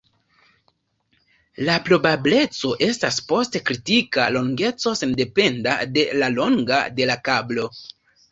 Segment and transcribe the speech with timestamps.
[1.67, 7.69] La probableco estas post kritika longeco sendependa de la longo de la kablo.